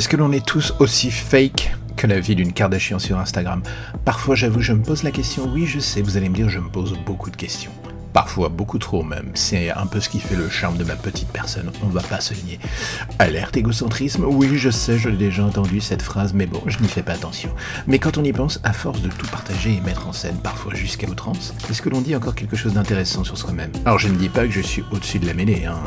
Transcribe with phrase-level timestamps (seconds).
[0.00, 3.62] Est-ce que l'on est tous aussi fake que la vie d'une Kardashian sur Instagram?
[4.06, 5.46] Parfois, j'avoue, je me pose la question.
[5.52, 7.70] Oui, je sais, vous allez me dire, je me pose beaucoup de questions.
[8.14, 9.30] Parfois beaucoup trop même.
[9.34, 12.18] C'est un peu ce qui fait le charme de ma petite personne, on va pas
[12.18, 12.58] se nier.
[13.18, 16.88] Alerte égocentrisme, oui je sais, je l'ai déjà entendu cette phrase, mais bon, je n'y
[16.88, 17.50] fais pas attention.
[17.86, 20.74] Mais quand on y pense, à force de tout partager et mettre en scène, parfois
[20.74, 23.70] jusqu'à outrance, est-ce que l'on dit encore quelque chose d'intéressant sur soi-même?
[23.84, 25.78] Alors je ne dis pas que je suis au-dessus de la mêlée, hein.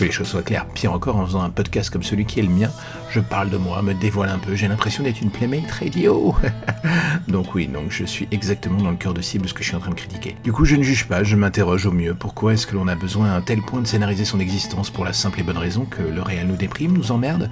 [0.00, 0.64] Que les choses soient claires.
[0.66, 2.70] Pire encore, en faisant un podcast comme celui qui est le mien,
[3.10, 6.34] je parle de moi, me dévoile un peu, j'ai l'impression d'être une playmate radio.
[7.28, 9.76] donc oui, donc je suis exactement dans le cœur de cible ce que je suis
[9.76, 10.36] en train de critiquer.
[10.42, 12.94] Du coup, je ne juge pas, je m'interroge au mieux pourquoi est-ce que l'on a
[12.94, 15.84] besoin à un tel point de scénariser son existence pour la simple et bonne raison
[15.84, 17.50] que le réel nous déprime, nous emmerde,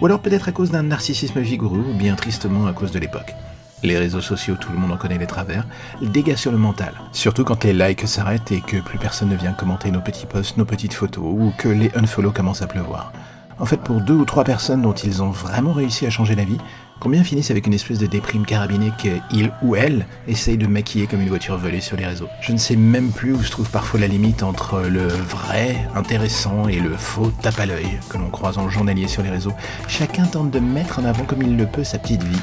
[0.00, 3.34] ou alors peut-être à cause d'un narcissisme vigoureux, ou bien tristement à cause de l'époque?
[3.82, 5.64] Les réseaux sociaux, tout le monde en connaît les travers,
[6.02, 6.92] dégâts sur le mental.
[7.12, 10.58] Surtout quand les likes s'arrêtent et que plus personne ne vient commenter nos petits posts,
[10.58, 13.12] nos petites photos, ou que les unfollow commencent à pleuvoir.
[13.58, 16.44] En fait, pour deux ou trois personnes dont ils ont vraiment réussi à changer la
[16.44, 16.56] vie,
[16.98, 21.20] combien finissent avec une espèce de déprime carabinée qu'il ou elle essaye de maquiller comme
[21.20, 22.28] une voiture volée sur les réseaux?
[22.40, 26.68] Je ne sais même plus où se trouve parfois la limite entre le vrai, intéressant
[26.68, 29.52] et le faux tape à l'œil que l'on croise en journalier sur les réseaux.
[29.88, 32.40] Chacun tente de mettre en avant comme il le peut sa petite vie.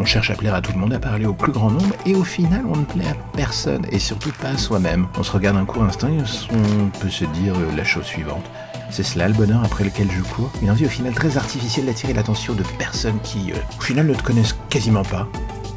[0.00, 2.14] On cherche à plaire à tout le monde, à parler au plus grand nombre, et
[2.14, 5.06] au final, on ne plaît à personne, et surtout pas à soi-même.
[5.18, 6.16] On se regarde un court instant et
[6.52, 8.46] on peut se dire la chose suivante.
[8.88, 10.50] C'est cela le bonheur après lequel je cours.
[10.62, 14.14] Une envie au final très artificielle d'attirer l'attention de personnes qui, euh, au final, ne
[14.14, 15.28] te connaissent quasiment pas.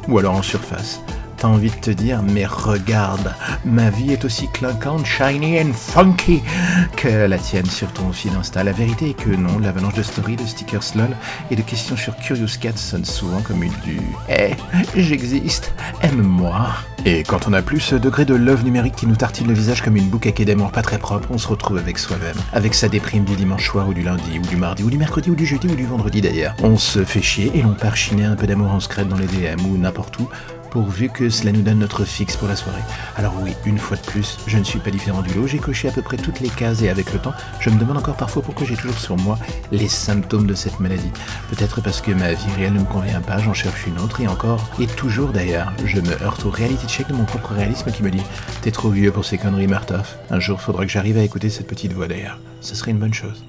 [0.08, 1.02] Ou alors en surface.
[1.44, 3.34] Envie de te dire, mais regarde,
[3.66, 6.42] ma vie est aussi clinquante, shiny and funky
[6.96, 8.64] que la tienne sur ton fil Insta.
[8.64, 11.10] La vérité est que non, l'avalanche de stories, de stickers lol
[11.50, 14.00] et de questions sur Curious Cat sonne souvent comme une du
[14.30, 14.54] Eh,
[14.96, 16.66] j'existe, aime-moi.
[17.04, 19.82] Et quand on a plus ce degré de love numérique qui nous tartine le visage
[19.82, 22.36] comme une boucaquée d'amour pas très propre, on se retrouve avec soi-même.
[22.54, 25.30] Avec sa déprime du dimanche soir ou du lundi ou du mardi ou du mercredi
[25.30, 26.54] ou du jeudi ou du vendredi d'ailleurs.
[26.62, 29.26] On se fait chier et l'on part chiner un peu d'amour en secret dans les
[29.26, 30.28] DM ou n'importe où
[30.74, 32.82] pourvu que cela nous donne notre fixe pour la soirée.
[33.14, 35.86] Alors oui, une fois de plus, je ne suis pas différent du lot, j'ai coché
[35.88, 38.42] à peu près toutes les cases et avec le temps, je me demande encore parfois
[38.42, 39.38] pourquoi j'ai toujours sur moi
[39.70, 41.12] les symptômes de cette maladie.
[41.48, 44.26] Peut-être parce que ma vie réelle ne me convient pas, j'en cherche une autre et
[44.26, 48.02] encore, et toujours d'ailleurs, je me heurte au reality check de mon propre réalisme qui
[48.02, 48.22] me dit
[48.62, 50.16] T'es trop vieux pour ces conneries, Martov.
[50.30, 52.40] Un jour, faudra que j'arrive à écouter cette petite voix d'ailleurs.
[52.60, 53.44] Ce serait une bonne chose.